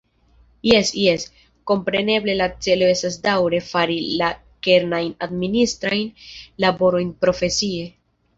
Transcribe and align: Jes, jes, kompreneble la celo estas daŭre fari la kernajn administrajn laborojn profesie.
Jes, 0.67 0.87
jes, 1.01 1.25
kompreneble 1.71 2.35
la 2.39 2.47
celo 2.67 2.87
estas 2.93 3.17
daŭre 3.27 3.59
fari 3.67 3.99
la 4.23 4.31
kernajn 4.69 5.13
administrajn 5.27 6.27
laborojn 6.67 7.15
profesie. 7.27 7.87